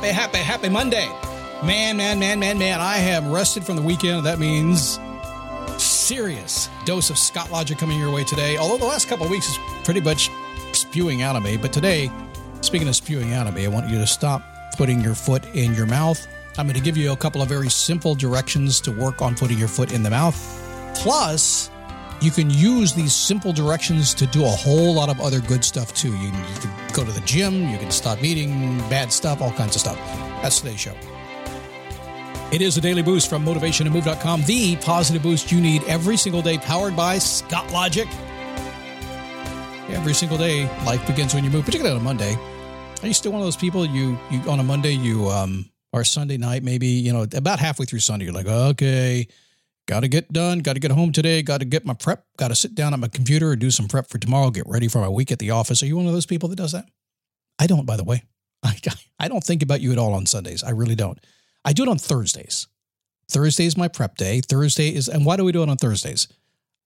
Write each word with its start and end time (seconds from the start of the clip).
Happy, 0.00 0.14
happy, 0.14 0.38
happy 0.38 0.68
Monday. 0.70 1.10
Man, 1.62 1.98
man, 1.98 2.18
man, 2.18 2.40
man, 2.40 2.58
man. 2.58 2.80
I 2.80 2.96
have 2.96 3.26
rested 3.26 3.64
from 3.64 3.76
the 3.76 3.82
weekend. 3.82 4.24
That 4.24 4.38
means 4.38 4.98
serious 5.76 6.70
dose 6.86 7.10
of 7.10 7.18
Scott 7.18 7.50
Logic 7.50 7.76
coming 7.76 7.98
your 7.98 8.10
way 8.10 8.24
today. 8.24 8.56
Although 8.56 8.78
the 8.78 8.86
last 8.86 9.08
couple 9.08 9.26
of 9.26 9.30
weeks 9.30 9.50
is 9.50 9.58
pretty 9.84 10.00
much 10.00 10.30
spewing 10.72 11.20
out 11.20 11.36
of 11.36 11.42
me. 11.42 11.58
But 11.58 11.74
today, 11.74 12.10
speaking 12.62 12.88
of 12.88 12.96
spewing 12.96 13.34
out 13.34 13.46
of 13.46 13.52
me, 13.52 13.66
I 13.66 13.68
want 13.68 13.90
you 13.90 13.98
to 13.98 14.06
stop 14.06 14.40
putting 14.78 15.02
your 15.02 15.14
foot 15.14 15.44
in 15.54 15.74
your 15.74 15.84
mouth. 15.84 16.26
I'm 16.56 16.64
going 16.64 16.78
to 16.78 16.82
give 16.82 16.96
you 16.96 17.12
a 17.12 17.16
couple 17.16 17.42
of 17.42 17.50
very 17.50 17.68
simple 17.68 18.14
directions 18.14 18.80
to 18.80 18.92
work 18.92 19.20
on 19.20 19.34
putting 19.34 19.58
your 19.58 19.68
foot 19.68 19.92
in 19.92 20.02
the 20.02 20.08
mouth. 20.08 20.34
Plus, 20.94 21.70
you 22.20 22.30
can 22.30 22.50
use 22.50 22.92
these 22.92 23.14
simple 23.14 23.52
directions 23.52 24.12
to 24.14 24.26
do 24.26 24.44
a 24.44 24.48
whole 24.48 24.94
lot 24.94 25.08
of 25.08 25.20
other 25.20 25.40
good 25.40 25.64
stuff 25.64 25.94
too. 25.94 26.14
You 26.16 26.30
can, 26.30 26.54
you 26.54 26.60
can 26.60 26.92
go 26.92 27.04
to 27.04 27.10
the 27.10 27.20
gym, 27.20 27.68
you 27.68 27.78
can 27.78 27.90
stop 27.90 28.22
eating 28.22 28.78
bad 28.90 29.12
stuff, 29.12 29.40
all 29.40 29.52
kinds 29.52 29.74
of 29.74 29.80
stuff. 29.80 29.96
That's 30.42 30.60
today's 30.60 30.80
show. 30.80 30.94
It 32.52 32.62
is 32.62 32.76
a 32.76 32.80
daily 32.80 33.02
boost 33.02 33.30
from 33.30 33.44
motivationtomove.com, 33.44 34.42
the 34.42 34.76
positive 34.76 35.22
boost 35.22 35.52
you 35.52 35.60
need 35.60 35.84
every 35.84 36.16
single 36.16 36.42
day, 36.42 36.58
powered 36.58 36.96
by 36.96 37.18
Scott 37.18 37.72
Logic. 37.72 38.08
Every 39.88 40.14
single 40.14 40.36
day, 40.36 40.64
life 40.84 41.06
begins 41.06 41.34
when 41.34 41.44
you 41.44 41.50
move, 41.50 41.64
particularly 41.64 41.96
on 41.96 42.00
a 42.00 42.04
Monday. 42.04 42.36
Are 43.02 43.06
you 43.06 43.14
still 43.14 43.32
one 43.32 43.40
of 43.40 43.46
those 43.46 43.56
people 43.56 43.86
you, 43.86 44.18
you 44.30 44.40
on 44.50 44.60
a 44.60 44.62
Monday 44.62 44.92
you 44.92 45.28
um 45.28 45.70
or 45.92 46.04
Sunday 46.04 46.36
night 46.36 46.62
maybe 46.62 46.86
you 46.86 47.12
know 47.12 47.26
about 47.34 47.58
halfway 47.58 47.86
through 47.86 48.00
Sunday 48.00 48.26
you're 48.26 48.34
like 48.34 48.46
okay 48.46 49.26
got 49.86 50.00
to 50.00 50.08
get 50.08 50.32
done, 50.32 50.60
got 50.60 50.74
to 50.74 50.80
get 50.80 50.90
home 50.90 51.12
today, 51.12 51.42
got 51.42 51.58
to 51.58 51.64
get 51.64 51.84
my 51.84 51.94
prep, 51.94 52.24
got 52.36 52.48
to 52.48 52.54
sit 52.54 52.74
down 52.74 52.92
at 52.92 53.00
my 53.00 53.08
computer 53.08 53.52
and 53.52 53.60
do 53.60 53.70
some 53.70 53.88
prep 53.88 54.08
for 54.08 54.18
tomorrow, 54.18 54.50
get 54.50 54.66
ready 54.66 54.88
for 54.88 55.00
my 55.00 55.08
week 55.08 55.32
at 55.32 55.38
the 55.38 55.50
office. 55.50 55.82
Are 55.82 55.86
you 55.86 55.96
one 55.96 56.06
of 56.06 56.12
those 56.12 56.26
people 56.26 56.48
that 56.48 56.56
does 56.56 56.72
that? 56.72 56.86
I 57.58 57.66
don't, 57.66 57.86
by 57.86 57.96
the 57.96 58.04
way. 58.04 58.24
I, 58.62 58.76
I 59.18 59.28
don't 59.28 59.44
think 59.44 59.62
about 59.62 59.80
you 59.80 59.92
at 59.92 59.98
all 59.98 60.14
on 60.14 60.26
Sundays. 60.26 60.62
I 60.62 60.70
really 60.70 60.94
don't. 60.94 61.18
I 61.64 61.72
do 61.72 61.82
it 61.82 61.88
on 61.88 61.98
Thursdays. 61.98 62.66
Thursday 63.30 63.66
is 63.66 63.76
my 63.76 63.88
prep 63.88 64.16
day. 64.16 64.40
Thursday 64.40 64.94
is, 64.94 65.08
and 65.08 65.24
why 65.24 65.36
do 65.36 65.44
we 65.44 65.52
do 65.52 65.62
it 65.62 65.68
on 65.68 65.76
Thursdays? 65.76 66.28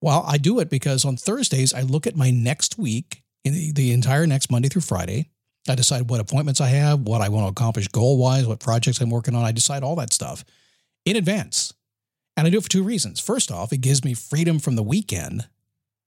Well, 0.00 0.24
I 0.26 0.36
do 0.36 0.58
it 0.60 0.68
because 0.68 1.04
on 1.04 1.16
Thursdays, 1.16 1.72
I 1.72 1.82
look 1.82 2.06
at 2.06 2.16
my 2.16 2.30
next 2.30 2.78
week, 2.78 3.22
in 3.44 3.52
the, 3.52 3.72
the 3.72 3.92
entire 3.92 4.26
next 4.26 4.50
Monday 4.50 4.68
through 4.68 4.82
Friday. 4.82 5.28
I 5.68 5.74
decide 5.74 6.10
what 6.10 6.20
appointments 6.20 6.60
I 6.60 6.68
have, 6.68 7.00
what 7.00 7.20
I 7.20 7.28
want 7.28 7.46
to 7.46 7.50
accomplish 7.50 7.88
goal 7.88 8.18
wise, 8.18 8.46
what 8.46 8.60
projects 8.60 9.00
I'm 9.00 9.10
working 9.10 9.34
on. 9.34 9.44
I 9.44 9.52
decide 9.52 9.82
all 9.82 9.96
that 9.96 10.12
stuff 10.12 10.44
in 11.04 11.16
advance. 11.16 11.72
And 12.36 12.46
I 12.46 12.50
do 12.50 12.58
it 12.58 12.62
for 12.64 12.68
two 12.68 12.82
reasons. 12.82 13.20
First 13.20 13.50
off, 13.50 13.72
it 13.72 13.80
gives 13.80 14.04
me 14.04 14.14
freedom 14.14 14.58
from 14.58 14.76
the 14.76 14.82
weekend, 14.82 15.48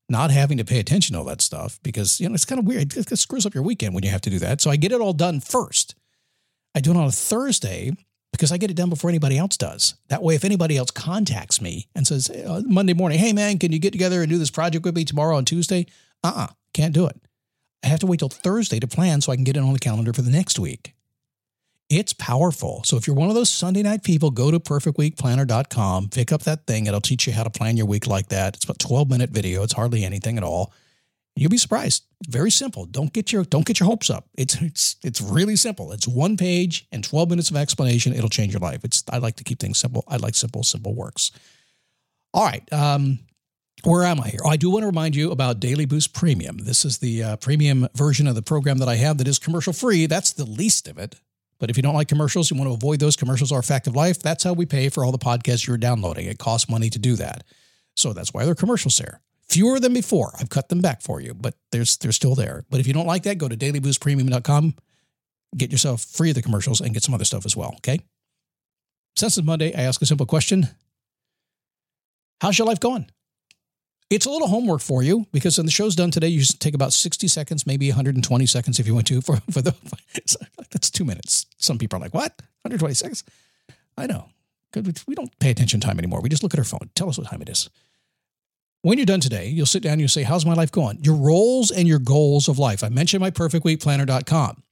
not 0.10 0.32
having 0.32 0.58
to 0.58 0.66
pay 0.66 0.80
attention 0.80 1.14
to 1.14 1.20
all 1.20 1.26
that 1.26 1.42
stuff 1.42 1.80
because, 1.84 2.20
you 2.20 2.28
know, 2.28 2.36
it's 2.36 2.46
kind 2.46 2.60
of 2.60 2.66
weird. 2.66 2.96
It 2.96 3.18
screws 3.18 3.46
up 3.46 3.54
your 3.54 3.64
weekend 3.64 3.94
when 3.94 4.04
you 4.04 4.10
have 4.10 4.22
to 4.22 4.30
do 4.30 4.40
that. 4.40 4.62
So 4.62 4.70
I 4.70 4.76
get 4.76 4.92
it 4.92 5.02
all 5.02 5.14
done 5.14 5.40
first. 5.40 5.96
I 6.76 6.82
do 6.82 6.92
it 6.92 6.98
on 6.98 7.08
a 7.08 7.12
Thursday 7.12 7.92
because 8.32 8.52
I 8.52 8.58
get 8.58 8.70
it 8.70 8.76
done 8.76 8.90
before 8.90 9.10
anybody 9.10 9.38
else 9.38 9.58
does. 9.58 9.96
That 10.10 10.22
way, 10.22 10.36
if 10.36 10.46
anybody 10.46 10.78
else 10.78 10.92
contacts 10.92 11.62
me 11.62 11.88
and 11.96 12.06
says 12.06 12.30
uh, 12.30 12.62
Monday 12.66 12.94
morning, 12.94 13.20
hey 13.20 13.34
man, 13.34 13.58
can 13.58 13.72
you 13.72 13.80
get 13.80 13.92
together 13.92 14.22
and 14.22 14.30
do 14.30 14.38
this 14.38 14.52
project 14.52 14.86
with 14.86 14.96
me 14.96 15.06
tomorrow 15.06 15.38
on 15.38 15.46
Tuesday? 15.46 15.88
Uh 16.24 16.28
uh-uh, 16.28 16.44
uh, 16.44 16.48
can't 16.74 16.94
do 16.94 17.08
it. 17.08 17.16
I 17.84 17.88
have 17.88 18.00
to 18.00 18.08
wait 18.08 18.20
till 18.20 18.30
Thursday 18.30 18.80
to 18.80 18.88
plan 18.88 19.22
so 19.22 19.32
I 19.32 19.36
can 19.36 19.44
get 19.44 19.56
it 19.56 19.62
on 19.64 19.74
the 19.74 19.80
calendar 19.80 20.14
for 20.14 20.22
the 20.22 20.32
next 20.32 20.60
week. 20.60 20.94
It's 21.90 22.12
powerful. 22.12 22.82
So 22.84 22.98
if 22.98 23.08
you're 23.08 23.16
one 23.16 23.30
of 23.30 23.36
those 23.36 23.50
Sunday 23.50 23.82
night 23.82 24.04
people, 24.04 24.30
go 24.30 24.52
to 24.52 24.60
perfectweekplanner.com, 24.60 26.10
pick 26.10 26.34
up 26.34 26.44
that 26.44 26.68
thing. 26.68 26.86
It'll 26.86 27.00
teach 27.00 27.28
you 27.28 27.34
how 27.34 27.44
to 27.44 27.50
plan 27.50 27.78
your 27.78 27.86
week 27.86 28.08
like 28.08 28.28
that. 28.28 28.56
It's 28.56 28.66
about 28.66 28.80
12 28.80 29.10
minute 29.10 29.30
video. 29.30 29.64
It's 29.64 29.74
hardly 29.74 30.04
anything 30.04 30.38
at 30.38 30.44
all. 30.44 30.74
You'll 31.38 31.52
be 31.52 31.58
surprised. 31.58 32.04
Very 32.28 32.52
simple. 32.52 32.86
Don't 32.86 33.14
get 33.14 33.32
your 33.32 33.44
don't 33.44 33.66
get 33.66 33.80
your 33.80 33.88
hopes 33.88 34.10
up. 34.10 34.28
It's 34.38 34.60
it's 34.62 34.96
it's 35.04 35.22
really 35.22 35.56
simple. 35.56 35.92
It's 35.92 36.08
one 36.08 36.36
page 36.36 36.88
and 36.92 37.04
12 37.04 37.30
minutes 37.30 37.52
of 37.52 37.56
explanation. 37.56 38.14
It'll 38.14 38.28
change 38.28 38.54
your 38.54 38.60
life. 38.60 38.84
It's 38.84 39.04
I 39.10 39.20
like 39.20 39.36
to 39.38 39.44
keep 39.44 39.60
things 39.60 39.78
simple. 39.78 40.04
I 40.08 40.18
like 40.18 40.36
simple, 40.36 40.64
simple 40.64 40.94
works. 40.94 41.32
All 42.34 42.44
right. 42.44 42.62
Um, 42.74 43.20
where 43.84 44.04
am 44.04 44.20
I 44.20 44.30
here? 44.30 44.42
Oh, 44.44 44.50
I 44.50 44.58
do 44.58 44.72
want 44.72 44.82
to 44.82 44.88
remind 44.88 45.16
you 45.16 45.32
about 45.32 45.60
Daily 45.60 45.86
Boost 45.86 46.14
Premium. 46.14 46.58
This 46.58 46.84
is 46.84 46.98
the 46.98 47.24
uh, 47.24 47.36
premium 47.38 47.88
version 47.94 48.28
of 48.28 48.34
the 48.36 48.42
program 48.42 48.80
that 48.80 48.90
I 48.90 48.96
have 48.96 49.20
that 49.20 49.28
is 49.28 49.38
commercial 49.38 49.72
free. 49.72 50.08
That's 50.08 50.34
the 50.34 50.46
least 50.46 50.88
of 50.88 50.98
it. 50.98 51.16
But 51.60 51.70
if 51.70 51.78
you 51.78 51.84
don't 51.84 51.96
like 51.96 52.08
commercials, 52.08 52.52
you 52.52 52.58
want 52.58 52.70
to 52.70 52.74
avoid 52.74 53.00
those 53.00 53.16
commercials 53.16 53.52
are 53.52 53.60
a 53.60 53.64
fact 53.64 53.88
of 53.88 53.96
life. 53.96 54.20
That's 54.20 54.44
how 54.44 54.54
we 54.54 54.66
pay 54.66 54.90
for 54.90 55.04
all 55.04 55.12
the 55.12 55.18
podcasts 55.18 55.66
you're 55.66 55.78
downloading. 55.78 56.28
It 56.28 56.38
costs 56.38 56.70
money 56.70 56.90
to 56.90 57.00
do 57.00 57.16
that. 57.16 57.44
So 57.96 58.14
that's 58.14 58.34
why 58.34 58.44
there 58.44 58.52
are 58.52 58.56
commercials 58.56 58.98
there. 58.98 59.22
Fewer 59.50 59.80
than 59.80 59.94
before. 59.94 60.34
I've 60.40 60.50
cut 60.50 60.70
them 60.70 60.82
back 60.82 61.02
for 61.02 61.20
you, 61.22 61.34
but 61.34 61.56
there's 61.72 61.98
they're 61.98 62.12
still 62.12 62.36
there. 62.36 62.66
But 62.70 62.80
if 62.80 62.88
you 62.88 62.94
don't 62.94 63.08
like 63.08 63.24
that, 63.24 63.38
go 63.38 63.48
to 63.48 63.58
dailyboostpremium.com, 63.58 64.76
get 65.56 65.72
yourself 65.72 66.04
free 66.04 66.30
of 66.30 66.36
the 66.36 66.42
commercials 66.42 66.82
and 66.82 66.94
get 66.94 67.04
some 67.04 67.16
other 67.16 67.26
stuff 67.26 67.46
as 67.46 67.56
well. 67.56 67.74
Okay. 67.78 68.02
Since 69.16 69.38
it's 69.38 69.48
Monday, 69.48 69.74
I 69.74 69.82
ask 69.82 70.02
a 70.02 70.06
simple 70.06 70.28
question. 70.28 70.68
How's 72.40 72.60
your 72.60 72.68
life 72.68 72.80
going? 72.80 73.10
It's 74.10 74.26
a 74.26 74.30
little 74.30 74.48
homework 74.48 74.82
for 74.82 75.04
you 75.04 75.28
because 75.34 75.58
when 75.58 75.66
the 75.66 75.72
show's 75.72 75.96
done 75.96 76.12
today, 76.12 76.30
you 76.30 76.40
just 76.40 76.62
take 76.62 76.74
about 76.74 76.94
60 76.94 77.28
seconds, 77.28 77.68
maybe 77.68 77.90
120 77.90 78.46
seconds 78.46 78.80
if 78.80 78.88
you 78.88 78.94
want 78.94 79.08
to 79.08 79.22
for, 79.22 79.38
for 79.52 79.62
the, 79.62 79.76
that's 80.72 80.90
two 80.90 81.04
minutes. 81.04 81.46
Some 81.58 81.78
people 81.78 81.98
are 81.98 82.02
like, 82.02 82.14
what? 82.14 82.34
120 82.62 82.94
seconds? 82.94 83.24
I 83.98 84.08
know. 84.08 84.30
We 85.08 85.16
don't 85.16 85.38
pay 85.40 85.50
attention 85.50 85.80
time 85.80 85.98
anymore. 85.98 86.22
We 86.22 86.30
just 86.30 86.44
look 86.44 86.54
at 86.54 86.60
our 86.60 86.64
phone. 86.64 86.90
Tell 86.96 87.10
us 87.10 87.18
what 87.18 87.28
time 87.28 87.42
it 87.42 87.50
is. 87.50 87.70
When 88.82 88.98
you're 88.98 89.06
done 89.06 89.20
today, 89.20 89.48
you'll 89.48 89.66
sit 89.66 89.84
down 89.84 89.94
and 89.94 90.02
you'll 90.02 90.10
say, 90.10 90.24
how's 90.24 90.46
my 90.46 90.54
life 90.54 90.72
going? 90.72 91.00
Your 91.02 91.16
roles 91.16 91.72
and 91.72 91.88
your 91.88 92.00
goals 92.00 92.48
of 92.48 92.60
life. 92.60 92.84
I 92.84 92.90
mentioned 92.90 93.22
my 93.22 93.32
perfectweekplanner.com. 93.32 94.64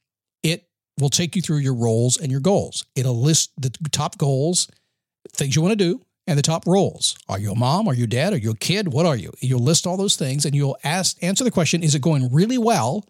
It 0.43 0.69
will 0.99 1.09
take 1.09 1.35
you 1.35 1.41
through 1.41 1.57
your 1.57 1.73
roles 1.73 2.17
and 2.17 2.31
your 2.31 2.39
goals. 2.39 2.85
It'll 2.95 3.19
list 3.19 3.51
the 3.57 3.71
top 3.91 4.17
goals, 4.17 4.69
things 5.33 5.55
you 5.55 5.61
want 5.61 5.73
to 5.73 5.75
do, 5.75 6.01
and 6.27 6.37
the 6.37 6.43
top 6.43 6.65
roles. 6.65 7.17
Are 7.29 7.39
you 7.39 7.51
a 7.51 7.55
mom? 7.55 7.87
Are 7.87 7.93
you 7.93 8.07
dad? 8.07 8.33
Are 8.33 8.37
you 8.37 8.51
a 8.51 8.57
kid? 8.57 8.91
What 8.91 9.05
are 9.05 9.15
you? 9.15 9.31
You'll 9.41 9.59
list 9.59 9.85
all 9.85 9.97
those 9.97 10.15
things 10.15 10.45
and 10.45 10.55
you'll 10.55 10.77
ask 10.83 11.21
answer 11.21 11.43
the 11.43 11.51
question, 11.51 11.83
is 11.83 11.95
it 11.95 12.01
going 12.01 12.31
really 12.31 12.57
well? 12.57 13.05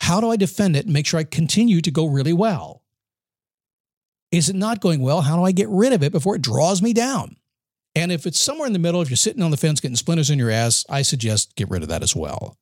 How 0.00 0.20
do 0.20 0.30
I 0.30 0.36
defend 0.36 0.76
it 0.76 0.84
and 0.84 0.92
make 0.92 1.06
sure 1.06 1.18
I 1.18 1.24
continue 1.24 1.80
to 1.80 1.90
go 1.90 2.06
really 2.06 2.32
well? 2.32 2.82
Is 4.30 4.48
it 4.48 4.56
not 4.56 4.80
going 4.80 5.00
well? 5.00 5.22
How 5.22 5.36
do 5.36 5.42
I 5.42 5.52
get 5.52 5.68
rid 5.68 5.92
of 5.92 6.02
it 6.02 6.12
before 6.12 6.36
it 6.36 6.42
draws 6.42 6.82
me 6.82 6.92
down? 6.92 7.36
And 7.94 8.12
if 8.12 8.26
it's 8.26 8.40
somewhere 8.40 8.66
in 8.66 8.74
the 8.74 8.78
middle, 8.78 9.02
if 9.02 9.10
you're 9.10 9.16
sitting 9.16 9.42
on 9.42 9.50
the 9.50 9.56
fence 9.56 9.80
getting 9.80 9.96
splinters 9.96 10.30
in 10.30 10.38
your 10.38 10.50
ass, 10.50 10.84
I 10.88 11.02
suggest 11.02 11.56
get 11.56 11.70
rid 11.70 11.82
of 11.82 11.88
that 11.88 12.02
as 12.02 12.14
well. 12.14 12.56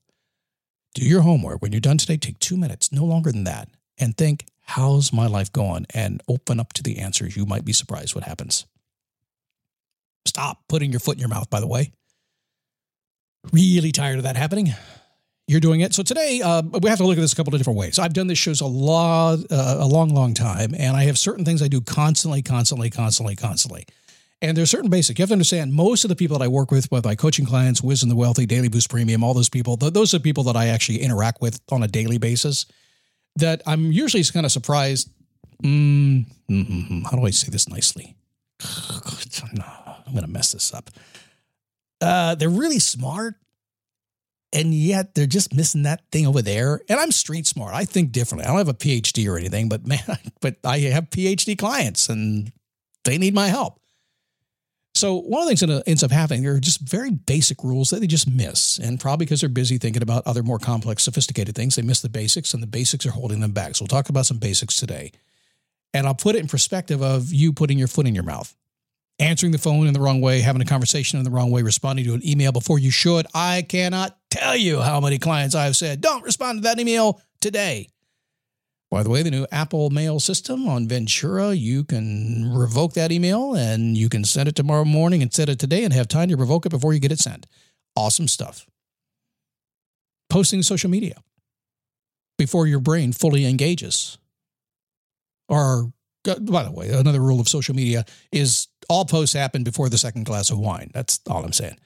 Do 0.94 1.04
your 1.04 1.22
homework. 1.22 1.60
When 1.60 1.72
you're 1.72 1.80
done 1.80 1.98
today, 1.98 2.16
take 2.16 2.38
two 2.38 2.56
minutes, 2.56 2.90
no 2.90 3.04
longer 3.04 3.30
than 3.30 3.44
that, 3.44 3.68
and 3.98 4.16
think, 4.16 4.46
how's 4.62 5.12
my 5.12 5.26
life 5.26 5.52
going? 5.52 5.86
And 5.92 6.22
open 6.26 6.58
up 6.58 6.72
to 6.74 6.82
the 6.82 6.98
answers. 6.98 7.36
You 7.36 7.44
might 7.44 7.66
be 7.66 7.74
surprised 7.74 8.14
what 8.14 8.24
happens. 8.24 8.64
Stop 10.26 10.58
putting 10.68 10.90
your 10.90 11.00
foot 11.00 11.14
in 11.14 11.20
your 11.20 11.28
mouth, 11.28 11.48
by 11.50 11.60
the 11.60 11.66
way. 11.66 11.92
Really 13.52 13.92
tired 13.92 14.18
of 14.18 14.24
that 14.24 14.36
happening. 14.36 14.74
You're 15.48 15.60
doing 15.60 15.80
it. 15.80 15.94
So 15.94 16.02
today, 16.02 16.40
uh, 16.42 16.62
we 16.62 16.88
have 16.88 16.98
to 16.98 17.06
look 17.06 17.16
at 17.16 17.20
this 17.20 17.32
a 17.32 17.36
couple 17.36 17.54
of 17.54 17.60
different 17.60 17.78
ways. 17.78 18.00
I've 18.00 18.12
done 18.12 18.26
this 18.26 18.38
shows 18.38 18.60
a 18.60 18.66
lot, 18.66 19.38
uh, 19.50 19.76
a 19.78 19.86
long, 19.86 20.08
long 20.08 20.34
time, 20.34 20.74
and 20.76 20.96
I 20.96 21.04
have 21.04 21.16
certain 21.16 21.44
things 21.44 21.62
I 21.62 21.68
do 21.68 21.80
constantly, 21.80 22.42
constantly, 22.42 22.90
constantly, 22.90 23.36
constantly. 23.36 23.86
And 24.42 24.56
there's 24.56 24.70
certain 24.70 24.90
basic. 24.90 25.18
You 25.18 25.22
have 25.22 25.28
to 25.30 25.34
understand 25.34 25.72
most 25.72 26.04
of 26.04 26.08
the 26.08 26.16
people 26.16 26.36
that 26.38 26.44
I 26.44 26.48
work 26.48 26.70
with, 26.70 26.90
with 26.90 27.04
my 27.04 27.14
coaching 27.14 27.46
clients, 27.46 27.80
Wisdom 27.80 28.08
the 28.08 28.16
Wealthy, 28.16 28.44
Daily 28.44 28.68
Boost 28.68 28.90
Premium, 28.90 29.22
all 29.22 29.34
those 29.34 29.48
people, 29.48 29.76
those 29.76 30.12
are 30.14 30.18
people 30.18 30.44
that 30.44 30.56
I 30.56 30.66
actually 30.66 30.98
interact 30.98 31.40
with 31.40 31.60
on 31.70 31.82
a 31.82 31.88
daily 31.88 32.18
basis. 32.18 32.66
That 33.36 33.62
I'm 33.66 33.92
usually 33.92 34.24
kind 34.24 34.44
of 34.44 34.52
surprised. 34.52 35.10
Mm, 35.62 36.26
mm-hmm, 36.50 37.02
how 37.02 37.16
do 37.16 37.24
I 37.24 37.30
say 37.30 37.50
this 37.50 37.68
nicely? 37.68 38.16
I'm 40.06 40.12
going 40.12 40.24
to 40.24 40.30
mess 40.30 40.52
this 40.52 40.72
up. 40.72 40.90
Uh, 42.00 42.34
they're 42.34 42.48
really 42.48 42.78
smart, 42.78 43.34
and 44.52 44.74
yet 44.74 45.14
they're 45.14 45.26
just 45.26 45.54
missing 45.54 45.82
that 45.82 46.02
thing 46.12 46.26
over 46.26 46.42
there. 46.42 46.80
And 46.88 47.00
I'm 47.00 47.10
street 47.10 47.46
smart. 47.46 47.74
I 47.74 47.84
think 47.84 48.12
differently. 48.12 48.44
I 48.44 48.48
don't 48.48 48.58
have 48.58 48.68
a 48.68 48.74
PhD 48.74 49.28
or 49.28 49.38
anything, 49.38 49.68
but 49.68 49.86
man, 49.86 50.18
but 50.40 50.56
I 50.64 50.78
have 50.78 51.10
PhD 51.10 51.58
clients, 51.58 52.08
and 52.08 52.52
they 53.04 53.18
need 53.18 53.34
my 53.34 53.48
help. 53.48 53.80
So 54.94 55.16
one 55.16 55.42
of 55.42 55.46
the 55.46 55.54
things 55.54 55.60
that 55.60 55.82
ends 55.86 56.02
up 56.02 56.10
happening, 56.10 56.46
are 56.46 56.58
just 56.58 56.80
very 56.80 57.10
basic 57.10 57.62
rules 57.62 57.90
that 57.90 58.00
they 58.00 58.06
just 58.06 58.28
miss, 58.28 58.78
and 58.78 58.98
probably 58.98 59.26
because 59.26 59.40
they're 59.40 59.50
busy 59.50 59.76
thinking 59.76 60.02
about 60.02 60.26
other 60.26 60.42
more 60.42 60.58
complex, 60.58 61.04
sophisticated 61.04 61.54
things, 61.54 61.76
they 61.76 61.82
miss 61.82 62.00
the 62.00 62.08
basics, 62.08 62.54
and 62.54 62.62
the 62.62 62.66
basics 62.66 63.04
are 63.04 63.10
holding 63.10 63.40
them 63.40 63.52
back. 63.52 63.76
So 63.76 63.82
we'll 63.82 63.88
talk 63.88 64.08
about 64.08 64.24
some 64.24 64.38
basics 64.38 64.76
today, 64.76 65.12
and 65.92 66.06
I'll 66.06 66.14
put 66.14 66.34
it 66.34 66.38
in 66.38 66.48
perspective 66.48 67.02
of 67.02 67.30
you 67.30 67.52
putting 67.52 67.78
your 67.78 67.88
foot 67.88 68.06
in 68.06 68.14
your 68.14 68.24
mouth 68.24 68.54
answering 69.18 69.52
the 69.52 69.58
phone 69.58 69.86
in 69.86 69.94
the 69.94 70.00
wrong 70.00 70.20
way, 70.20 70.40
having 70.40 70.62
a 70.62 70.66
conversation 70.66 71.18
in 71.18 71.24
the 71.24 71.30
wrong 71.30 71.50
way, 71.50 71.62
responding 71.62 72.04
to 72.04 72.14
an 72.14 72.26
email 72.26 72.52
before 72.52 72.78
you 72.78 72.90
should. 72.90 73.26
I 73.34 73.62
cannot 73.62 74.16
tell 74.30 74.56
you 74.56 74.80
how 74.80 75.00
many 75.00 75.18
clients 75.18 75.54
I've 75.54 75.76
said, 75.76 76.00
don't 76.00 76.24
respond 76.24 76.58
to 76.58 76.62
that 76.62 76.78
email 76.78 77.20
today. 77.40 77.88
By 78.90 79.02
the 79.02 79.10
way, 79.10 79.22
the 79.22 79.30
new 79.30 79.46
Apple 79.50 79.90
Mail 79.90 80.20
system 80.20 80.68
on 80.68 80.86
Ventura, 80.86 81.54
you 81.54 81.82
can 81.82 82.52
revoke 82.54 82.92
that 82.92 83.10
email 83.10 83.54
and 83.54 83.96
you 83.96 84.08
can 84.08 84.24
send 84.24 84.48
it 84.48 84.54
tomorrow 84.54 84.84
morning 84.84 85.28
send 85.32 85.50
it 85.50 85.58
today 85.58 85.82
and 85.82 85.92
have 85.92 86.06
time 86.06 86.28
to 86.28 86.36
revoke 86.36 86.66
it 86.66 86.70
before 86.70 86.92
you 86.92 87.00
get 87.00 87.10
it 87.10 87.18
sent. 87.18 87.46
Awesome 87.96 88.28
stuff. 88.28 88.64
Posting 90.28 90.62
social 90.62 90.88
media 90.88 91.22
before 92.38 92.66
your 92.66 92.80
brain 92.80 93.12
fully 93.12 93.44
engages. 93.44 94.18
Or, 95.48 95.92
by 96.40 96.64
the 96.64 96.72
way, 96.72 96.90
another 96.90 97.20
rule 97.20 97.40
of 97.40 97.48
social 97.48 97.74
media 97.74 98.04
is 98.32 98.68
all 98.88 99.04
posts 99.04 99.34
happen 99.34 99.64
before 99.64 99.88
the 99.88 99.98
second 99.98 100.24
glass 100.24 100.50
of 100.50 100.58
wine. 100.58 100.90
That's 100.92 101.20
all 101.28 101.44
I'm 101.44 101.52
saying. 101.52 101.76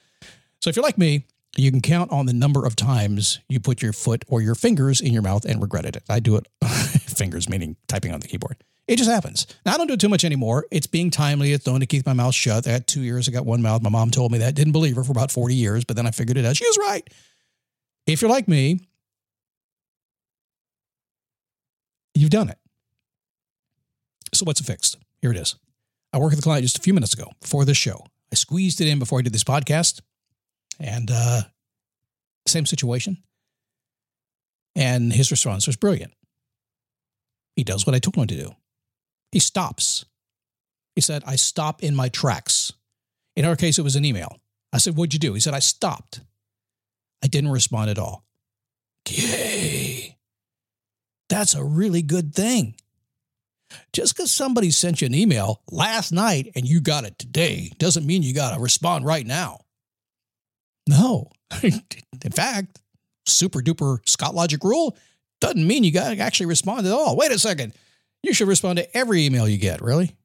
So 0.61 0.71
if 0.71 0.77
you're 0.77 0.85
like 0.85 0.99
me, 0.99 1.25
you 1.57 1.71
can 1.71 1.81
count 1.81 2.13
on 2.13 2.27
the 2.27 2.33
number 2.33 2.65
of 2.65 2.77
times 2.77 3.41
you 3.49 3.61
put 3.61 3.83
your 3.83 3.93
foot 3.93 4.25
or 4.29 4.41
your 4.41 4.55
fingers 4.55 5.01
in 5.01 5.13
your 5.13 5.23
mouth 5.23 5.45
and 5.45 5.61
regretted 5.61 5.97
it. 5.97 6.05
I 6.09 6.21
do 6.21 6.37
it, 6.37 6.47
fingers 6.65 7.49
meaning 7.49 7.77
typing 7.89 8.13
on 8.13 8.21
the 8.21 8.29
keyboard. 8.29 8.57
It 8.87 8.97
just 8.97 9.11
happens. 9.11 9.47
Now, 9.65 9.75
I 9.75 9.77
don't 9.77 9.87
do 9.87 9.95
it 9.95 10.01
too 10.01 10.09
much 10.09 10.25
anymore. 10.25 10.67
It's 10.73 10.89
being 10.89 11.11
timely. 11.11 11.53
It's 11.53 11.65
known 11.65 11.79
to 11.79 11.87
keep 11.87 12.05
my 12.07 12.13
mouth 12.13 12.35
shut. 12.35 12.67
I 12.67 12.73
had 12.73 12.89
two 12.89 13.03
years. 13.03 13.29
I 13.29 13.33
got 13.33 13.47
one 13.47 13.63
mouth. 13.63 13.83
My 13.83 13.91
mom 13.91 14.11
told 14.11 14.33
me 14.33 14.39
that. 14.39 14.57
Didn't 14.57 14.73
believe 14.73 14.97
her 14.97 15.05
for 15.05 15.13
about 15.13 15.31
40 15.31 15.55
years, 15.55 15.85
but 15.85 15.95
then 15.97 16.07
I 16.07 16.11
figured 16.11 16.37
it 16.37 16.45
out. 16.45 16.57
She 16.57 16.67
was 16.67 16.77
right. 16.79 17.09
If 18.07 18.21
you're 18.21 18.31
like 18.31 18.49
me, 18.49 18.81
you've 22.15 22.31
done 22.31 22.49
it. 22.49 22.59
So 24.41 24.47
what's 24.47 24.59
it 24.59 24.65
fixed? 24.65 24.97
Here 25.21 25.31
it 25.31 25.37
is. 25.37 25.57
I 26.15 26.19
worked 26.19 26.31
with 26.31 26.39
a 26.39 26.43
client 26.43 26.63
just 26.63 26.79
a 26.79 26.81
few 26.81 26.95
minutes 26.95 27.13
ago 27.13 27.31
before 27.43 27.67
this 27.67 27.77
show. 27.77 28.07
I 28.33 28.37
squeezed 28.37 28.81
it 28.81 28.89
in 28.89 28.99
before 28.99 29.19
I 29.19 29.23
did 29.23 29.35
this 29.35 29.45
podcast. 29.45 30.01
And 30.79 31.11
uh, 31.13 31.43
same 32.47 32.65
situation. 32.65 33.19
And 34.75 35.13
his 35.13 35.31
response 35.31 35.67
was 35.67 35.77
brilliant. 35.77 36.15
He 37.55 37.65
does 37.65 37.85
what 37.85 37.95
I 37.95 37.99
told 37.99 38.17
him 38.17 38.29
to 38.29 38.35
do. 38.35 38.55
He 39.31 39.41
stops. 39.41 40.07
He 40.95 41.03
said, 41.03 41.23
I 41.27 41.37
stop 41.37 41.83
in 41.83 41.95
my 41.95 42.09
tracks. 42.09 42.73
In 43.37 43.45
our 43.45 43.57
case, 43.57 43.79
it 43.79 43.83
was 43.83 43.95
an 43.95 44.07
email. 44.07 44.39
I 44.73 44.79
said, 44.79 44.97
What'd 44.97 45.13
you 45.13 45.21
do? 45.21 45.35
He 45.35 45.41
said, 45.41 45.53
I 45.53 45.59
stopped. 45.59 46.23
I 47.23 47.27
didn't 47.27 47.51
respond 47.51 47.91
at 47.91 47.99
all. 47.99 48.25
Yay. 49.07 50.17
That's 51.29 51.55
a 51.55 51.63
really 51.63 52.01
good 52.01 52.35
thing. 52.35 52.77
Just 53.93 54.17
because 54.17 54.33
somebody 54.33 54.71
sent 54.71 55.01
you 55.01 55.07
an 55.07 55.15
email 55.15 55.63
last 55.71 56.13
night 56.13 56.53
and 56.55 56.67
you 56.67 56.81
got 56.81 57.05
it 57.05 57.19
today 57.19 57.71
doesn't 57.79 58.07
mean 58.07 58.23
you 58.23 58.35
got 58.35 58.55
to 58.55 58.61
respond 58.61 59.05
right 59.05 59.27
now. 59.27 59.61
No. 60.89 61.31
In 61.63 62.33
fact, 62.33 62.81
super 63.27 63.61
duper 63.61 63.99
Scott 64.09 64.35
Logic 64.35 64.63
rule 64.63 64.97
doesn't 65.41 65.67
mean 65.67 65.85
you 65.85 65.93
got 65.93 66.11
to 66.11 66.19
actually 66.19 66.47
respond 66.47 66.87
at 66.87 66.93
all. 66.93 67.17
Wait 67.17 67.33
a 67.33 67.39
second. 67.39 67.75
You 68.23 68.35
should 68.35 68.49
respond 68.49 68.79
to 68.79 68.97
every 68.97 69.25
email 69.25 69.49
you 69.49 69.57
get, 69.57 69.81
really? 69.81 70.17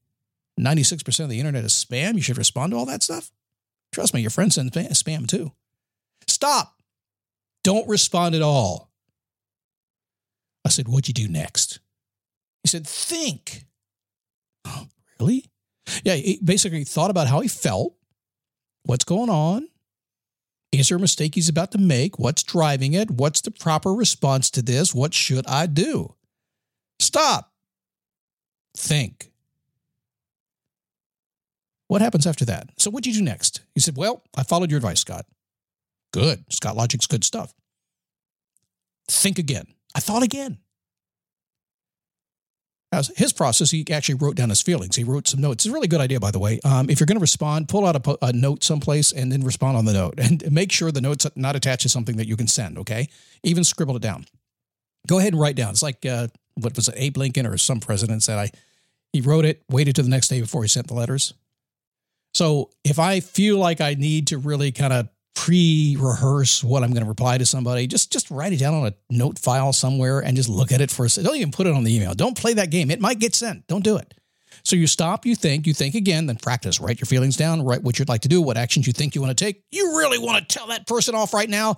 96% 0.59 1.19
of 1.19 1.30
the 1.30 1.39
internet 1.39 1.63
is 1.63 1.74
spam. 1.74 2.15
You 2.15 2.21
should 2.21 2.38
respond 2.38 2.71
to 2.71 2.77
all 2.77 2.86
that 2.86 3.03
stuff. 3.03 3.31
Trust 3.92 4.13
me, 4.13 4.21
your 4.21 4.31
friends 4.31 4.56
send 4.56 4.71
spam 4.71 5.27
too. 5.27 5.51
Stop. 6.27 6.74
Don't 7.63 7.88
respond 7.88 8.36
at 8.36 8.42
all. 8.42 8.92
I 10.65 10.69
said, 10.69 10.88
What'd 10.88 11.07
you 11.07 11.13
do 11.13 11.31
next? 11.31 11.80
He 12.66 12.68
said, 12.68 12.88
Think. 12.88 13.66
Really? 15.18 15.46
Yeah, 16.04 16.16
he 16.16 16.42
basically 16.44 16.84
thought 16.84 17.10
about 17.10 17.28
how 17.28 17.40
he 17.40 17.48
felt, 17.48 17.94
what's 18.84 19.06
going 19.06 19.30
on, 19.30 19.70
is 20.74 20.90
there 20.90 20.98
a 20.98 21.00
mistake 21.00 21.36
he's 21.36 21.48
about 21.48 21.72
to 21.72 21.78
make? 21.78 22.20
What's 22.20 22.44
driving 22.44 22.92
it? 22.92 23.10
What's 23.10 23.40
the 23.40 23.52
proper 23.52 23.94
response 23.94 24.50
to 24.50 24.62
this? 24.62 24.94
What 24.94 25.14
should 25.14 25.48
I 25.48 25.68
do? 25.68 26.16
Stop. 27.00 27.54
Think. 28.76 29.32
What 31.88 32.02
happens 32.02 32.28
after 32.28 32.44
that? 32.44 32.72
So, 32.78 32.92
what'd 32.92 33.06
you 33.06 33.14
do 33.14 33.24
next? 33.24 33.62
He 33.74 33.80
said, 33.80 33.96
Well, 33.96 34.22
I 34.36 34.44
followed 34.44 34.70
your 34.70 34.80
advice, 34.80 35.00
Scott. 35.00 35.26
Good. 36.12 36.44
Scott 36.50 36.76
Logic's 36.76 37.08
good 37.08 37.24
stuff. 37.24 37.54
Think 39.10 39.40
again. 39.40 39.68
I 39.96 40.02
thought 40.02 40.24
again. 40.24 40.58
His 43.15 43.33
process, 43.33 43.71
he 43.71 43.86
actually 43.92 44.15
wrote 44.15 44.36
down 44.36 44.50
his 44.50 44.62
feelings. 44.62 44.95
He 44.95 45.03
wrote 45.03 45.27
some 45.27 45.42
notes. 45.42 45.65
It's 45.65 45.71
a 45.71 45.74
really 45.74 45.88
good 45.88 46.01
idea, 46.01 46.19
by 46.19 46.31
the 46.31 46.39
way. 46.39 46.59
Um, 46.63 46.89
if 46.89 47.00
you're 47.00 47.07
going 47.07 47.18
to 47.18 47.21
respond, 47.21 47.69
pull 47.69 47.86
out 47.86 47.95
a, 47.95 48.18
a, 48.25 48.33
note 48.33 48.63
someplace 48.63 49.12
and 49.12 49.31
then 49.31 49.44
respond 49.44 49.77
on 49.77 49.86
the 49.86 49.94
note, 49.94 50.15
and 50.18 50.50
make 50.51 50.71
sure 50.71 50.92
the 50.92 51.01
note's 51.01 51.27
not 51.36 51.56
attached 51.56 51.83
to 51.83 51.89
something 51.89 52.18
that 52.18 52.27
you 52.27 52.38
can 52.38 52.47
send. 52.47 52.77
Okay, 52.77 53.09
even 53.44 53.63
scribble 53.63 53.95
it 53.95 54.01
down. 54.01 54.25
Go 55.07 55.19
ahead 55.19 55.33
and 55.33 55.42
write 55.42 55.56
down. 55.56 55.71
It's 55.71 55.83
like 55.83 56.06
uh, 56.06 56.27
what 56.56 56.75
was 56.75 56.88
it, 56.88 56.95
Abe 56.97 57.18
Lincoln 57.18 57.45
or 57.45 57.57
some 57.57 57.80
president 57.80 58.24
said. 58.24 58.38
I 58.38 58.51
he 59.13 59.21
wrote 59.21 59.45
it, 59.45 59.63
waited 59.69 59.95
to 59.95 60.03
the 60.03 60.09
next 60.09 60.27
day 60.27 60.42
before 60.42 60.63
he 60.63 60.68
sent 60.68 60.88
the 60.88 60.94
letters. 60.94 61.33
So 62.33 62.71
if 62.83 63.00
I 63.00 63.21
feel 63.21 63.57
like 63.57 63.80
I 63.80 63.94
need 63.94 64.27
to 64.27 64.38
really 64.38 64.74
kind 64.74 64.92
of 64.92 65.07
pre-rehearse 65.36 66.64
what 66.64 66.84
I'm 66.84 66.92
going 66.92 67.04
to 67.04 67.10
reply 67.10 67.38
to 67.38 67.46
somebody. 67.46 67.88
Just 67.88 68.12
just 68.12 68.32
write 68.32 68.54
it 68.54 68.60
down 68.60 68.74
on 68.74 68.88
a 68.88 68.94
note 69.10 69.38
file 69.38 69.74
somewhere 69.74 70.20
and 70.20 70.36
just 70.36 70.50
look 70.50 70.72
at 70.72 70.82
it 70.82 70.90
for 70.90 71.06
a 71.06 71.10
second. 71.10 71.26
Don't 71.26 71.36
even 71.36 71.52
put 71.52 71.68
it 71.68 71.74
on 71.74 71.84
the 71.84 71.96
email. 71.96 72.14
Don't 72.14 72.38
play 72.38 72.54
that 72.54 72.72
game. 72.72 72.90
It 72.90 73.00
might 73.00 73.20
get 73.20 73.36
sent. 73.36 73.68
Don't 73.68 73.84
do 73.84 73.98
it. 73.98 74.14
So 74.64 74.76
you 74.76 74.88
stop, 74.88 75.26
you 75.26 75.36
think, 75.36 75.68
you 75.68 75.74
think 75.74 75.94
again, 75.94 76.26
then 76.26 76.38
practice. 76.38 76.80
Write 76.80 77.00
your 77.00 77.06
feelings 77.06 77.38
down, 77.38 77.64
write 77.64 77.84
what 77.84 78.00
you'd 78.00 78.10
like 78.10 78.22
to 78.22 78.28
do, 78.28 78.42
what 78.42 78.58
actions 78.58 78.88
you 78.88 78.94
think 78.94 79.14
you 79.14 79.22
want 79.22 79.38
to 79.38 79.46
take. 79.46 79.64
You 79.70 79.98
really 79.98 80.18
want 80.18 80.48
to 80.48 80.58
tell 80.58 80.68
that 80.68 80.88
person 80.88 81.14
off 81.14 81.34
right 81.34 81.50
now. 81.50 81.78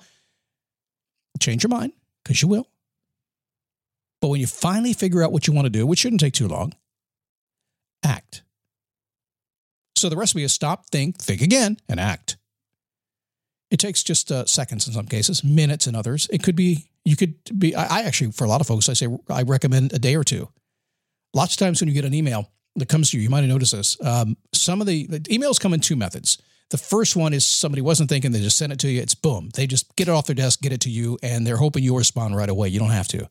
Change 1.42 1.64
your 1.64 1.70
mind, 1.70 1.92
because 2.24 2.42
you 2.42 2.48
will. 2.48 2.68
But 4.22 4.30
when 4.30 4.40
you 4.40 4.48
finally 4.48 4.94
figure 4.94 5.22
out 5.22 5.34
what 5.34 5.48
you 5.48 5.54
want 5.54 5.66
to 5.66 5.70
do, 5.70 5.86
which 5.86 6.00
shouldn't 6.00 6.22
take 6.22 6.34
too 6.34 6.48
long, 6.48 6.74
act. 8.04 8.44
So 9.98 10.08
the 10.08 10.16
recipe 10.16 10.44
is 10.44 10.54
stop, 10.54 10.86
think, 10.90 11.18
think 11.18 11.42
again, 11.42 11.78
and 11.90 12.00
act. 12.00 12.38
It 13.70 13.80
takes 13.80 14.04
just 14.04 14.32
uh, 14.32 14.46
seconds 14.46 14.88
in 14.88 14.94
some 14.94 15.08
cases, 15.08 15.44
minutes 15.44 15.88
in 15.88 15.96
others. 15.96 16.28
It 16.32 16.44
could 16.44 16.56
be, 16.56 16.86
you 17.04 17.16
could 17.16 17.36
be, 17.58 17.76
I, 17.76 18.00
I, 18.00 18.02
actually, 18.04 18.32
for 18.32 18.46
a 18.46 18.48
lot 18.48 18.62
of 18.62 18.68
folks, 18.68 18.88
I 18.88 18.94
say 18.94 19.08
I 19.30 19.44
recommend 19.44 19.94
a 19.94 20.00
day 20.00 20.16
or 20.16 20.24
two. 20.24 20.50
Lots 21.34 21.54
of 21.54 21.60
times 21.60 21.82
when 21.82 21.90
you 21.90 21.94
get 21.94 22.06
an 22.06 22.14
email 22.14 22.50
that 22.76 22.88
comes 22.88 23.12
to 23.12 23.18
you, 23.18 23.24
you 23.24 23.30
might 23.30 23.42
have 23.42 23.50
noticed 23.50 23.74
this. 23.74 23.98
Um, 24.04 24.38
some 24.54 24.80
of 24.80 24.88
the, 24.88 25.08
the 25.08 25.20
emails 25.22 25.60
come 25.60 25.74
in 25.74 25.82
two 25.82 25.96
methods. 25.96 26.42
The 26.70 26.78
first 26.78 27.16
one 27.16 27.34
is 27.34 27.46
somebody 27.46 27.82
wasn't 27.82 28.10
thinking, 28.10 28.32
they 28.32 28.40
just 28.40 28.58
sent 28.58 28.74
it 28.74 28.80
to 28.80 28.90
you. 28.90 29.02
It's 29.02 29.16
boom. 29.16 29.50
They 29.54 29.68
just 29.68 29.96
get 29.96 30.08
it 30.08 30.12
off 30.12 30.26
their 30.26 30.36
desk, 30.36 30.62
get 30.62 30.74
it 30.74 30.82
to 30.82 30.90
you, 30.90 31.18
and 31.24 31.46
they're 31.46 31.58
hoping 31.58 31.84
you'll 31.84 31.98
respond 31.98 32.36
right 32.36 32.50
away. 32.50 32.68
You 32.70 32.80
don't 32.80 32.90
have 32.90 33.08
to. 33.10 33.28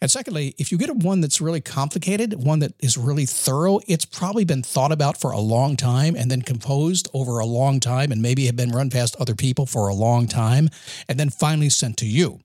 And 0.00 0.10
secondly, 0.10 0.54
if 0.58 0.70
you 0.70 0.78
get 0.78 0.94
one 0.94 1.20
that's 1.20 1.40
really 1.40 1.60
complicated, 1.60 2.34
one 2.34 2.58
that 2.60 2.72
is 2.78 2.96
really 2.96 3.26
thorough, 3.26 3.80
it's 3.86 4.04
probably 4.04 4.44
been 4.44 4.62
thought 4.62 4.92
about 4.92 5.20
for 5.20 5.30
a 5.30 5.38
long 5.38 5.76
time 5.76 6.14
and 6.14 6.30
then 6.30 6.42
composed 6.42 7.08
over 7.14 7.38
a 7.38 7.46
long 7.46 7.80
time 7.80 8.12
and 8.12 8.22
maybe 8.22 8.46
have 8.46 8.56
been 8.56 8.70
run 8.70 8.90
past 8.90 9.16
other 9.18 9.34
people 9.34 9.66
for 9.66 9.88
a 9.88 9.94
long 9.94 10.26
time 10.26 10.68
and 11.08 11.18
then 11.18 11.30
finally 11.30 11.68
sent 11.68 11.96
to 11.98 12.06
you. 12.06 12.40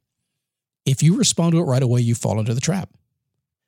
If 0.85 1.03
you 1.03 1.17
respond 1.17 1.53
to 1.53 1.59
it 1.59 1.63
right 1.63 1.83
away, 1.83 2.01
you 2.01 2.15
fall 2.15 2.39
into 2.39 2.53
the 2.53 2.61
trap. 2.61 2.89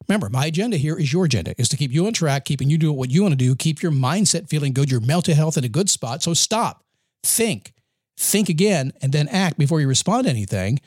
Remember, 0.08 0.30
my 0.30 0.46
agenda 0.46 0.78
here 0.78 0.98
is 0.98 1.12
your 1.12 1.26
agenda, 1.26 1.56
is 1.58 1.70
to 1.70 1.78
keep 1.78 1.92
you 1.92 2.06
on 2.06 2.14
track, 2.14 2.46
keeping 2.46 2.70
you 2.70 2.78
doing 2.78 2.98
what 2.98 3.10
you 3.10 3.24
want 3.24 3.32
to 3.32 3.38
do, 3.38 3.56
keep 3.56 3.82
your 3.82 3.92
mindset 3.92 4.50
feeling 4.50 4.74
good, 4.74 4.92
your 4.92 5.00
mental 5.00 5.34
health 5.34 5.58
in 5.58 5.64
a 5.64 5.70
good 5.70 5.90
spot. 5.90 6.22
So 6.22 6.34
stop, 6.34 6.84
think, 7.24 7.74
think 8.18 8.50
again, 8.50 8.94
and 9.02 9.14
then 9.14 9.28
act 9.30 9.58
before 9.58 9.82
you 9.82 9.88
respond 9.88 10.26
to 10.26 10.30
anything. 10.30 10.80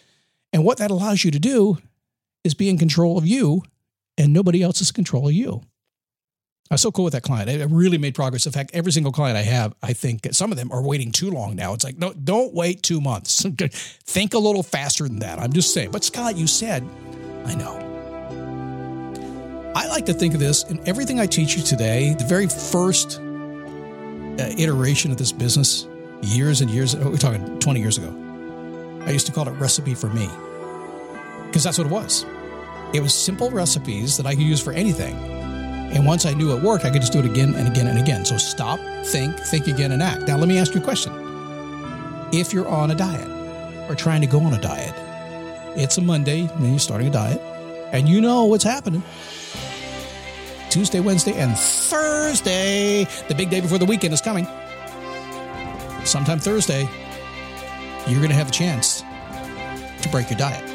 And 0.53 0.65
what 0.65 0.79
that 0.79 0.91
allows 0.91 1.25
you 1.25 1.31
to 1.31 1.39
do 1.39 1.79
is 2.45 2.55
be 2.55 2.69
in 2.69 2.79
control 2.79 3.19
of 3.19 3.27
you 3.27 3.63
and 4.17 4.33
nobody 4.33 4.63
else 4.63 4.81
is 4.81 4.91
in 4.91 4.95
control 4.95 5.29
of 5.29 5.35
you. 5.35 5.63
I 6.71 6.75
was 6.75 6.83
so 6.83 6.93
cool 6.93 7.05
with 7.05 7.15
that 7.15 7.23
client. 7.23 7.49
I 7.49 7.65
really 7.65 7.97
made 7.97 8.15
progress. 8.15 8.45
In 8.45 8.53
fact, 8.53 8.73
every 8.75 8.93
single 8.93 9.11
client 9.11 9.39
I 9.39 9.43
have, 9.43 9.75
I 9.83 9.95
think 9.95 10.29
some 10.33 10.53
of 10.53 10.59
them 10.59 10.71
are 10.71 10.83
waiting 10.83 11.13
too 11.13 11.31
long 11.31 11.57
now. 11.57 11.73
It's 11.73 11.85
like, 11.85 11.97
no, 11.97 12.13
don't 12.13 12.53
wait 12.53 12.83
two 12.83 13.01
months. 13.01 13.47
think 14.05 14.35
a 14.35 14.39
little 14.39 14.63
faster 14.63 15.05
than 15.05 15.21
that. 15.21 15.39
I'm 15.39 15.53
just 15.53 15.73
saying. 15.73 15.93
But 15.93 16.05
Scott, 16.05 16.37
you 16.37 16.47
said, 16.47 16.87
I 17.47 17.55
know. 17.55 17.85
I 19.75 19.87
like 19.87 20.05
to 20.07 20.13
think 20.13 20.35
of 20.35 20.41
this 20.41 20.65
in 20.65 20.87
everything 20.87 21.21
I 21.21 21.27
teach 21.27 21.57
you 21.57 21.63
today, 21.63 22.15
the 22.19 22.25
very 22.25 22.49
first 22.49 23.19
uh, 23.19 24.51
iteration 24.59 25.11
of 25.11 25.17
this 25.17 25.33
business, 25.33 25.87
years 26.21 26.61
and 26.61 26.69
years, 26.69 26.95
we're 26.97 27.17
talking 27.17 27.59
20 27.61 27.81
years 27.81 27.97
ago. 27.97 28.15
I 29.07 29.11
used 29.11 29.27
to 29.27 29.33
call 29.33 29.49
it 29.49 29.53
recipe 29.53 29.95
for 29.95 30.09
me 30.11 30.29
because 31.49 31.65
that's 31.65 31.79
what 31.79 31.87
it 31.87 31.91
was. 31.91 32.25
It 32.95 33.01
was 33.01 33.15
simple 33.15 33.51
recipes 33.51 34.17
that 34.17 34.27
I 34.27 34.35
could 34.35 34.45
use 34.45 34.63
for 34.63 34.73
anything. 34.73 35.17
And 35.17 36.07
once 36.07 36.27
I 36.27 36.35
knew 36.35 36.57
it 36.57 36.63
worked, 36.63 36.85
I 36.85 36.91
could 36.91 37.01
just 37.01 37.13
do 37.13 37.19
it 37.19 37.25
again 37.25 37.55
and 37.55 37.67
again 37.69 37.87
and 37.87 37.99
again. 37.99 38.25
So 38.25 38.37
stop, 38.37 38.79
think, 39.07 39.39
think 39.39 39.67
again, 39.67 39.93
and 39.93 40.03
act. 40.03 40.29
Now, 40.29 40.37
let 40.37 40.49
me 40.49 40.59
ask 40.59 40.75
you 40.75 40.81
a 40.81 40.85
question. 40.85 41.13
If 42.33 42.53
you're 42.53 42.69
on 42.69 42.91
a 42.91 42.95
diet 42.95 43.29
or 43.91 43.95
trying 43.95 44.21
to 44.21 44.27
go 44.27 44.41
on 44.41 44.53
a 44.53 44.61
diet, 44.61 44.95
it's 45.77 45.97
a 45.97 46.03
Monday, 46.03 46.43
and 46.43 46.71
you're 46.71 46.79
starting 46.79 47.09
a 47.09 47.11
diet, 47.11 47.41
and 47.93 48.09
you 48.09 48.21
know 48.21 48.45
what's 48.45 48.65
happening. 48.65 49.03
Tuesday, 50.71 51.01
Wednesday, 51.01 51.33
and 51.33 51.57
Thursday, 51.57 53.05
the 53.29 53.35
big 53.35 53.49
day 53.49 53.63
before 53.63 53.79
the 53.79 53.87
weekend 53.87 54.13
is 54.13 54.21
coming. 54.21 54.47
Sometime 56.05 56.39
Thursday, 56.39 56.87
you're 58.07 58.21
going 58.21 58.31
to 58.31 58.37
have 58.37 58.49
a 58.49 58.53
chance 58.53 59.03
to 60.03 60.09
break 60.11 60.29
your 60.29 60.39
diet 60.39 60.68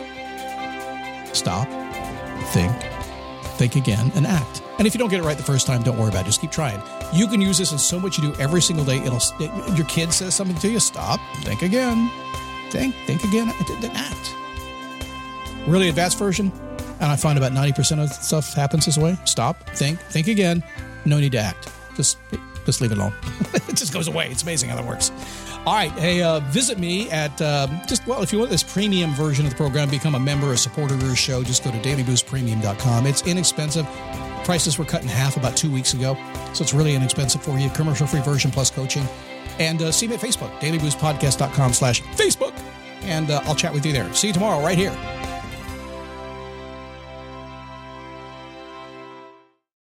stop, 1.44 1.68
think, 2.54 2.72
think 3.58 3.76
again, 3.76 4.12
and 4.16 4.26
act. 4.26 4.62
And 4.80 4.88
if 4.88 4.96
you 4.96 4.98
don't 4.98 5.10
get 5.10 5.20
it 5.20 5.24
right 5.24 5.36
the 5.36 5.44
first 5.44 5.68
time, 5.68 5.84
don't 5.84 5.98
worry 5.98 6.10
about 6.10 6.22
it. 6.22 6.28
Just 6.28 6.40
keep 6.40 6.52
trying. 6.52 6.82
You 7.14 7.28
can 7.28 7.42
use 7.42 7.58
this 7.58 7.74
in 7.74 7.78
so 7.78 8.00
much 8.00 8.18
you 8.18 8.32
do 8.32 8.40
every 8.40 8.62
single 8.62 8.86
day. 8.86 9.00
It'll 9.00 9.22
your 9.76 9.86
kid 9.88 10.14
says 10.14 10.34
something 10.34 10.58
to 10.58 10.70
you, 10.70 10.80
stop, 10.80 11.20
think 11.44 11.62
again, 11.62 12.10
think, 12.72 12.96
think 13.06 13.24
again, 13.26 13.52
then 13.82 13.92
act. 13.94 14.36
Really 15.68 15.90
advanced 15.90 16.18
version. 16.18 16.52
and 17.02 17.12
I 17.12 17.18
find 17.18 17.38
about 17.38 17.52
90% 17.52 18.02
of 18.02 18.10
stuff 18.10 18.54
happens 18.54 18.86
this 18.86 18.98
way, 18.98 19.18
stop, 19.26 19.70
think, 19.72 20.00
think 20.00 20.28
again. 20.28 20.64
No 21.06 21.20
need 21.20 21.34
to 21.34 21.40
act. 21.40 21.70
Just 21.96 22.18
just 22.66 22.80
leave 22.80 22.94
it 22.94 22.98
alone. 22.98 23.14
it 23.68 23.76
just 23.76 23.94
goes 23.94 24.08
away. 24.08 24.30
It's 24.30 24.44
amazing 24.44 24.70
how 24.70 24.78
that 24.78 24.86
works. 24.86 25.12
All 25.66 25.74
right. 25.74 25.92
Hey, 25.92 26.22
uh, 26.22 26.42
visit 26.42 26.78
me 26.78 27.10
at 27.10 27.42
um, 27.42 27.80
just, 27.88 28.06
well, 28.06 28.22
if 28.22 28.34
you 28.34 28.40
want 28.40 28.52
this 28.52 28.64
premium 28.64 29.12
version 29.12 29.46
of 29.46 29.52
the 29.52 29.56
program, 29.56 29.90
become 29.90 30.14
a 30.14 30.20
member, 30.20 30.52
a 30.52 30.58
supporter 30.58 30.94
of 30.94 31.02
the 31.02 31.16
show, 31.16 31.42
just 31.42 31.64
go 31.64 31.72
to 31.72 31.78
dailyboostpremium.com. 31.78 33.08
It's 33.08 33.26
inexpensive. 33.26 33.86
Prices 34.44 34.78
were 34.78 34.84
cut 34.84 35.04
in 35.04 35.08
half 35.08 35.38
about 35.38 35.56
two 35.56 35.72
weeks 35.72 35.94
ago. 35.94 36.16
So 36.54 36.64
it's 36.64 36.74
really 36.74 36.96
inexpensive 36.96 37.42
for 37.42 37.58
you. 37.58 37.70
Commercial 37.70 38.08
free 38.08 38.22
version 38.22 38.52
plus 38.52 38.70
coaching. 38.70 39.08
And 39.58 39.82
uh, 39.82 39.92
see 39.94 40.08
me 40.08 40.16
at 40.16 40.20
Facebook, 40.20 40.52
dailyboostpodcast.com 40.60 41.72
slash 41.72 42.02
Facebook. 42.02 42.54
And 43.04 43.32
uh, 43.32 43.42
I'll 43.46 43.56
chat 43.56 43.74
with 43.74 43.86
you 43.86 43.94
there. 43.94 44.14
See 44.14 44.28
you 44.28 44.34
tomorrow 44.34 44.62
right 44.62 44.78
here 44.78 45.13